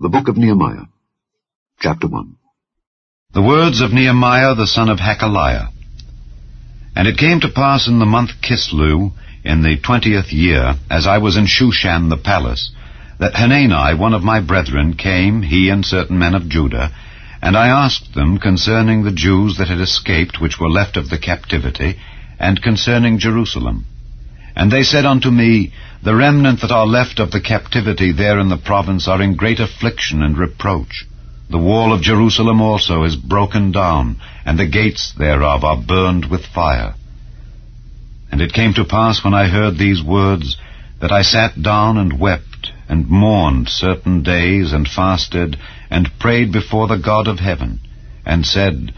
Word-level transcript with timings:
The 0.00 0.08
Book 0.08 0.28
of 0.28 0.36
Nehemiah, 0.36 0.86
Chapter 1.80 2.06
1 2.06 2.36
The 3.34 3.42
words 3.42 3.80
of 3.80 3.92
Nehemiah 3.92 4.54
the 4.54 4.68
son 4.68 4.88
of 4.88 5.00
Hachaliah. 5.00 5.70
And 6.94 7.08
it 7.08 7.18
came 7.18 7.40
to 7.40 7.48
pass 7.48 7.88
in 7.88 7.98
the 7.98 8.06
month 8.06 8.30
Chisleu, 8.40 9.10
in 9.42 9.64
the 9.64 9.76
twentieth 9.76 10.32
year, 10.32 10.76
as 10.88 11.08
I 11.08 11.18
was 11.18 11.36
in 11.36 11.46
Shushan 11.46 12.10
the 12.10 12.16
palace, 12.16 12.70
that 13.18 13.34
Hanani, 13.34 13.98
one 13.98 14.14
of 14.14 14.22
my 14.22 14.40
brethren, 14.40 14.94
came, 14.94 15.42
he 15.42 15.68
and 15.68 15.84
certain 15.84 16.16
men 16.16 16.36
of 16.36 16.48
Judah, 16.48 16.92
and 17.42 17.56
I 17.56 17.66
asked 17.66 18.14
them 18.14 18.38
concerning 18.38 19.02
the 19.02 19.10
Jews 19.10 19.58
that 19.58 19.66
had 19.66 19.80
escaped, 19.80 20.40
which 20.40 20.60
were 20.60 20.70
left 20.70 20.96
of 20.96 21.10
the 21.10 21.18
captivity, 21.18 21.98
and 22.38 22.62
concerning 22.62 23.18
Jerusalem. 23.18 23.84
And 24.58 24.72
they 24.72 24.82
said 24.82 25.06
unto 25.06 25.30
me, 25.30 25.72
The 26.02 26.16
remnant 26.16 26.62
that 26.62 26.72
are 26.72 26.84
left 26.84 27.20
of 27.20 27.30
the 27.30 27.40
captivity 27.40 28.10
there 28.10 28.40
in 28.40 28.48
the 28.48 28.56
province 28.56 29.06
are 29.06 29.22
in 29.22 29.36
great 29.36 29.60
affliction 29.60 30.20
and 30.20 30.36
reproach. 30.36 31.06
The 31.48 31.58
wall 31.58 31.92
of 31.92 32.02
Jerusalem 32.02 32.60
also 32.60 33.04
is 33.04 33.14
broken 33.14 33.70
down, 33.70 34.20
and 34.44 34.58
the 34.58 34.66
gates 34.66 35.12
thereof 35.16 35.62
are 35.62 35.80
burned 35.80 36.24
with 36.28 36.44
fire. 36.44 36.94
And 38.32 38.40
it 38.40 38.52
came 38.52 38.74
to 38.74 38.84
pass 38.84 39.22
when 39.22 39.32
I 39.32 39.46
heard 39.46 39.78
these 39.78 40.02
words, 40.02 40.56
that 41.00 41.12
I 41.12 41.22
sat 41.22 41.62
down 41.62 41.96
and 41.96 42.18
wept, 42.18 42.72
and 42.88 43.08
mourned 43.08 43.68
certain 43.68 44.24
days, 44.24 44.72
and 44.72 44.88
fasted, 44.88 45.56
and 45.88 46.18
prayed 46.18 46.50
before 46.50 46.88
the 46.88 46.98
God 46.98 47.28
of 47.28 47.38
heaven, 47.38 47.78
and 48.26 48.44
said, 48.44 48.92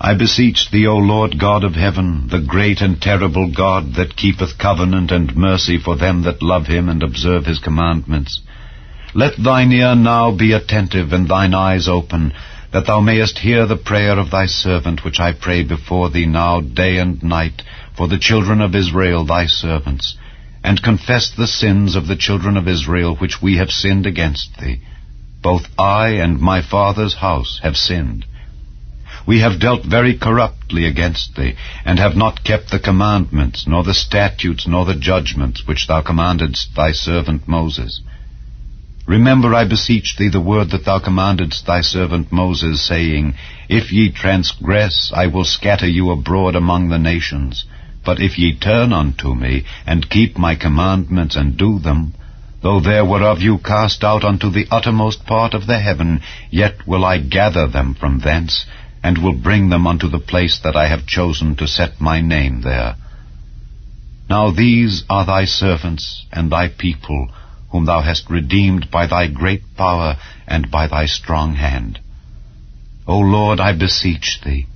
I 0.00 0.14
beseech 0.14 0.70
thee, 0.70 0.88
O 0.88 0.96
Lord 0.96 1.38
God 1.38 1.62
of 1.62 1.76
heaven, 1.76 2.26
the 2.28 2.40
great 2.40 2.80
and 2.80 3.00
terrible 3.00 3.50
God 3.50 3.94
that 3.94 4.16
keepeth 4.16 4.58
covenant 4.58 5.12
and 5.12 5.36
mercy 5.36 5.78
for 5.78 5.94
them 5.96 6.22
that 6.22 6.42
love 6.42 6.66
him 6.66 6.88
and 6.88 7.02
observe 7.02 7.46
his 7.46 7.60
commandments. 7.60 8.40
Let 9.14 9.36
thine 9.36 9.70
ear 9.70 9.94
now 9.94 10.32
be 10.32 10.52
attentive 10.52 11.12
and 11.12 11.28
thine 11.28 11.54
eyes 11.54 11.86
open, 11.86 12.32
that 12.72 12.86
thou 12.86 13.00
mayest 13.00 13.38
hear 13.38 13.66
the 13.66 13.76
prayer 13.76 14.18
of 14.18 14.32
thy 14.32 14.46
servant 14.46 15.04
which 15.04 15.20
I 15.20 15.32
pray 15.32 15.62
before 15.62 16.10
thee 16.10 16.26
now 16.26 16.60
day 16.60 16.98
and 16.98 17.22
night 17.22 17.62
for 17.96 18.08
the 18.08 18.18
children 18.18 18.60
of 18.60 18.74
Israel 18.74 19.24
thy 19.24 19.46
servants, 19.46 20.16
and 20.64 20.82
confess 20.82 21.30
the 21.30 21.46
sins 21.46 21.94
of 21.94 22.08
the 22.08 22.16
children 22.16 22.56
of 22.56 22.66
Israel 22.66 23.14
which 23.14 23.40
we 23.40 23.58
have 23.58 23.70
sinned 23.70 24.06
against 24.06 24.58
thee. 24.58 24.80
Both 25.40 25.68
I 25.78 26.08
and 26.14 26.40
my 26.40 26.62
father's 26.62 27.14
house 27.14 27.60
have 27.62 27.76
sinned. 27.76 28.26
We 29.26 29.40
have 29.40 29.58
dealt 29.58 29.84
very 29.86 30.14
corruptly 30.14 30.84
against 30.84 31.34
thee, 31.34 31.54
and 31.84 31.98
have 31.98 32.14
not 32.14 32.44
kept 32.44 32.70
the 32.70 32.78
commandments, 32.78 33.66
nor 33.66 33.82
the 33.82 33.94
statutes, 33.94 34.66
nor 34.66 34.84
the 34.84 34.94
judgments, 34.94 35.66
which 35.66 35.86
thou 35.86 36.02
commandedst 36.02 36.74
thy 36.74 36.92
servant 36.92 37.48
Moses. 37.48 38.02
Remember, 39.06 39.54
I 39.54 39.64
beseech 39.64 40.16
thee, 40.16 40.28
the 40.28 40.40
word 40.40 40.70
that 40.70 40.84
thou 40.84 40.98
commandedst 40.98 41.64
thy 41.66 41.80
servant 41.80 42.32
Moses, 42.32 42.82
saying, 42.82 43.34
If 43.68 43.92
ye 43.92 44.10
transgress, 44.10 45.10
I 45.14 45.26
will 45.26 45.44
scatter 45.44 45.88
you 45.88 46.10
abroad 46.10 46.54
among 46.54 46.88
the 46.88 46.98
nations. 46.98 47.64
But 48.04 48.20
if 48.20 48.38
ye 48.38 48.54
turn 48.54 48.92
unto 48.92 49.34
me, 49.34 49.64
and 49.86 50.10
keep 50.10 50.36
my 50.36 50.54
commandments, 50.54 51.36
and 51.36 51.56
do 51.56 51.78
them, 51.78 52.12
though 52.62 52.80
there 52.80 53.04
were 53.04 53.22
of 53.22 53.42
you 53.42 53.58
cast 53.58 54.04
out 54.04 54.24
unto 54.24 54.50
the 54.50 54.66
uttermost 54.70 55.26
part 55.26 55.54
of 55.54 55.66
the 55.66 55.78
heaven, 55.78 56.20
yet 56.50 56.86
will 56.86 57.04
I 57.04 57.18
gather 57.18 57.66
them 57.66 57.94
from 57.94 58.20
thence, 58.20 58.66
and 59.04 59.22
will 59.22 59.34
bring 59.34 59.68
them 59.68 59.86
unto 59.86 60.08
the 60.08 60.26
place 60.32 60.58
that 60.64 60.74
I 60.74 60.88
have 60.88 61.06
chosen 61.06 61.56
to 61.56 61.68
set 61.68 62.00
my 62.00 62.22
name 62.22 62.62
there. 62.62 62.96
Now 64.30 64.50
these 64.50 65.04
are 65.10 65.26
thy 65.26 65.44
servants 65.44 66.24
and 66.32 66.50
thy 66.50 66.68
people, 66.68 67.28
whom 67.70 67.84
thou 67.84 68.00
hast 68.00 68.30
redeemed 68.30 68.90
by 68.90 69.06
thy 69.06 69.26
great 69.26 69.62
power 69.76 70.16
and 70.46 70.70
by 70.70 70.86
thy 70.86 71.04
strong 71.04 71.56
hand. 71.56 71.98
O 73.06 73.18
Lord, 73.18 73.60
I 73.60 73.76
beseech 73.76 74.40
thee, 74.42 74.66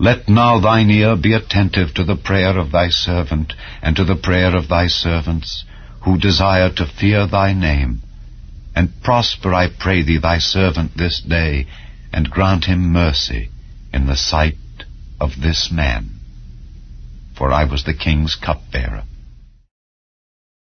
let 0.00 0.28
now 0.28 0.58
thine 0.58 0.90
ear 0.90 1.14
be 1.14 1.32
attentive 1.32 1.94
to 1.94 2.02
the 2.02 2.16
prayer 2.16 2.58
of 2.58 2.72
thy 2.72 2.88
servant, 2.88 3.52
and 3.80 3.94
to 3.94 4.04
the 4.04 4.16
prayer 4.16 4.56
of 4.56 4.66
thy 4.66 4.88
servants, 4.88 5.64
who 6.00 6.18
desire 6.18 6.70
to 6.70 6.84
fear 6.84 7.28
thy 7.28 7.52
name. 7.52 8.00
And 8.74 9.02
prosper, 9.04 9.54
I 9.54 9.68
pray 9.68 10.02
thee, 10.02 10.18
thy 10.18 10.38
servant 10.38 10.96
this 10.96 11.20
day, 11.20 11.66
and 12.12 12.28
grant 12.28 12.64
him 12.64 12.92
mercy 12.92 13.50
in 13.92 14.06
the 14.06 14.16
sight 14.16 14.56
of 15.20 15.40
this 15.40 15.70
man. 15.72 16.10
For 17.36 17.52
I 17.52 17.64
was 17.64 17.84
the 17.84 17.94
king's 17.94 18.34
cupbearer. 18.34 19.04